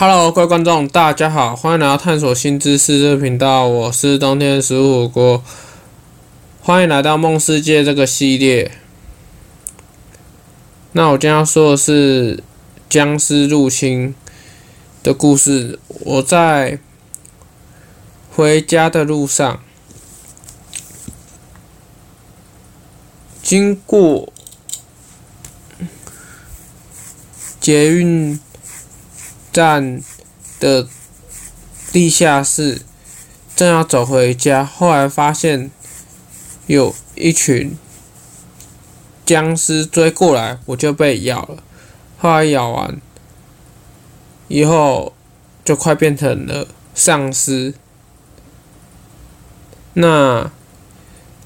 [0.00, 5.44] Hello，各位观众，大家好，欢迎来到探索新知识这个频道，我是冬天食物火锅，
[6.60, 8.70] 欢迎来到梦世界这个系列。
[10.92, 12.44] 那我今天要说的是
[12.88, 14.14] 僵尸入侵
[15.02, 15.80] 的故事。
[15.88, 16.78] 我在
[18.30, 19.60] 回家的路上，
[23.42, 24.32] 经过
[27.60, 28.38] 捷运。
[29.58, 30.00] 站
[30.60, 30.86] 的
[31.90, 32.82] 地下室，
[33.56, 35.68] 正要走回家，后来发现
[36.68, 37.76] 有一群
[39.26, 41.64] 僵尸追过来，我就被咬了。
[42.18, 43.00] 后来咬完
[44.46, 45.12] 以后，
[45.64, 47.74] 就快变成了丧尸。
[49.94, 50.52] 那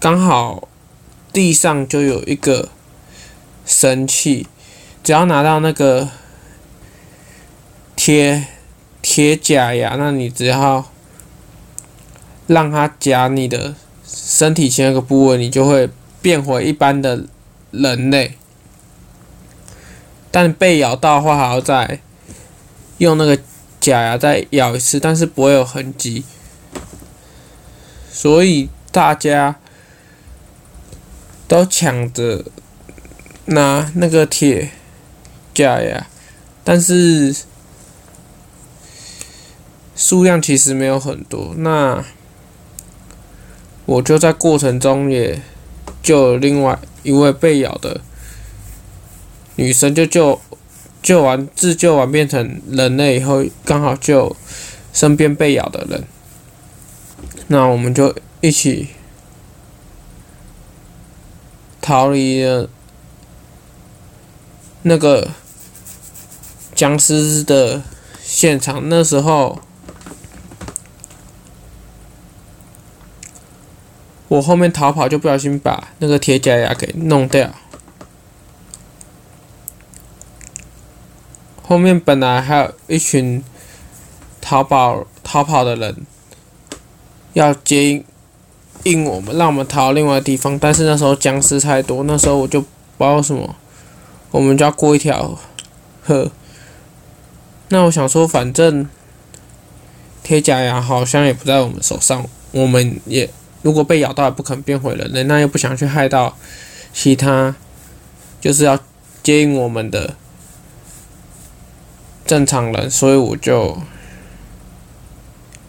[0.00, 0.68] 刚好
[1.32, 2.70] 地上就有一个
[3.64, 4.48] 神器，
[5.04, 6.08] 只要拿到那个。
[8.02, 8.46] 铁
[9.02, 10.90] 铁假牙，那你只要
[12.46, 13.74] 让它夹你的
[14.06, 15.90] 身体前一个部位，你就会
[16.22, 17.26] 变回一般的
[17.72, 18.38] 人类。
[20.30, 22.00] 但被咬到的话，还要再
[22.96, 23.38] 用那个
[23.78, 26.24] 假牙再咬一次，但是不会有痕迹。
[28.10, 29.56] 所以大家
[31.46, 32.46] 都抢着
[33.44, 34.70] 拿那个铁
[35.52, 36.06] 假牙，
[36.64, 37.36] 但是。
[40.00, 42.02] 数量其实没有很多，那
[43.84, 45.42] 我就在过程中也
[46.02, 48.00] 救了另外一位被咬的
[49.56, 50.40] 女生，就救
[51.02, 54.34] 救完自救完变成人类以后，刚好救
[54.90, 56.04] 身边被咬的人，
[57.48, 58.88] 那我们就一起
[61.82, 62.70] 逃离了
[64.84, 65.28] 那个
[66.74, 67.82] 僵尸的
[68.22, 69.60] 现场，那时候。
[74.30, 77.50] 我后面逃跑就不小心把那个铁甲牙给弄掉。
[81.64, 83.42] 后面本来还有一群
[84.40, 86.06] 逃跑逃跑的人
[87.32, 88.04] 要接
[88.84, 90.56] 应我们，让我们逃到另外地方。
[90.56, 92.66] 但是那时候僵尸太多，那时候我就不
[92.98, 93.56] 知道什么，
[94.30, 95.36] 我们就要过一条
[96.04, 96.30] 河。
[97.70, 98.88] 那我想说，反正
[100.22, 103.28] 铁甲牙好像也不在我们手上，我们也。
[103.62, 106.36] 如果被咬到，也不肯变回人类，那又不想去害到
[106.92, 107.54] 其他，
[108.40, 108.78] 就是要
[109.22, 110.14] 接应我们的
[112.24, 113.78] 正常人，所以我就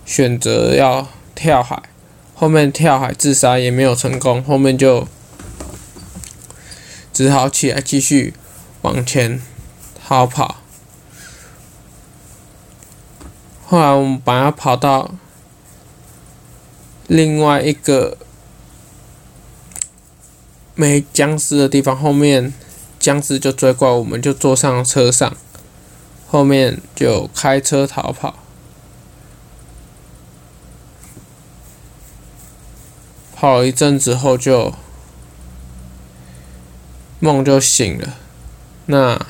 [0.05, 1.83] 选择要跳海。
[2.33, 5.07] 后面跳海自杀也没有成功，后面就
[7.11, 8.33] 只好起来继续
[8.83, 9.41] 往前
[10.07, 10.55] 逃跑。
[13.67, 15.11] 后来我们把它跑到。
[17.07, 18.17] 另外一个
[20.75, 22.53] 没僵尸的地方，后面
[22.99, 25.35] 僵尸就追过来，我们就坐上车上，
[26.27, 28.35] 后面就开车逃跑。
[33.35, 34.73] 跑了一阵子后，就
[37.19, 38.15] 梦就醒了。
[38.85, 39.25] 那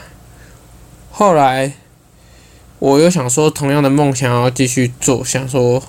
[1.09, 1.73] 后来
[2.79, 5.81] 我又想说，同样的梦想要继续做，想说。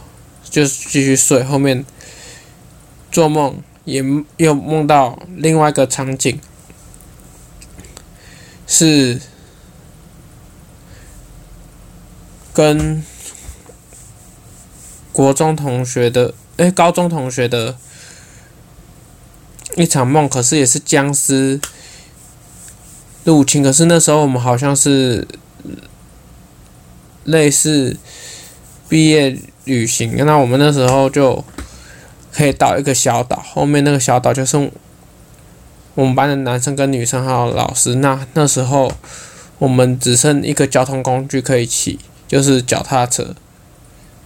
[0.50, 1.84] 就继续睡，后面
[3.10, 4.04] 做梦也
[4.36, 6.38] 又梦到另外一个场景，
[8.66, 9.20] 是
[12.52, 13.02] 跟
[15.12, 17.76] 国中同学的，哎，高中同学的
[19.76, 21.58] 一场梦，可是也是僵尸
[23.24, 25.26] 入侵，可是那时候我们好像是
[27.24, 27.96] 类似
[28.88, 29.38] 毕业。
[29.64, 31.44] 旅行，那我们那时候就
[32.32, 34.70] 可以到一个小岛，后面那个小岛就是
[35.94, 37.96] 我们班的男生跟女生还有老师。
[37.96, 38.92] 那那时候
[39.58, 43.34] 我们只剩一个交通工具可以骑，就是脚踏车。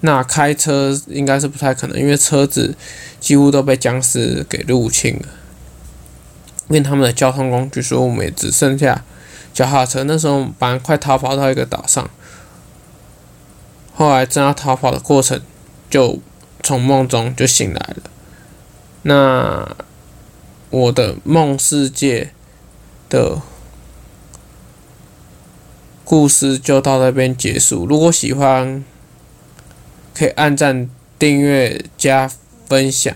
[0.00, 2.76] 那开车应该是不太可能，因为车子
[3.18, 5.28] 几乎都被僵尸给入侵了。
[6.68, 9.04] 因为他们的交通工具，所以我们也只剩下
[9.52, 10.04] 脚踏车。
[10.04, 12.08] 那时候我们班快逃跑到一个岛上。
[13.96, 15.40] 后来正要逃跑的过程，
[15.88, 16.20] 就
[16.62, 18.10] 从梦中就醒来了。
[19.02, 19.74] 那
[20.68, 22.30] 我的梦世界
[23.08, 23.40] 的
[26.04, 27.86] 故事就到这边结束。
[27.86, 28.84] 如果喜欢，
[30.14, 32.30] 可以按赞、订阅、加
[32.68, 33.14] 分享。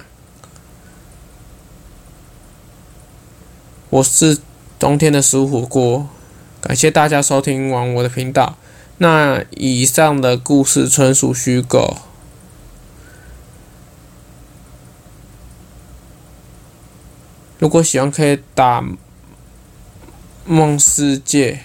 [3.90, 4.38] 我是
[4.78, 6.08] 冬天的食物火锅，
[6.62, 8.56] 感谢大家收听完我的频道。
[9.02, 11.96] 那以上的故事纯属虚构。
[17.58, 18.84] 如果喜欢，可以打
[20.44, 21.60] “梦世界”，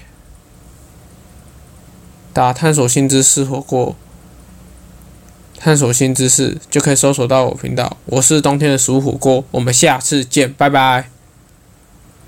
[2.31, 3.97] 打“探索新知识火锅”，
[5.59, 7.97] 探索新知识就可以搜索到我频道。
[8.05, 11.14] 我是冬天的食物火锅，我们下次见，拜拜。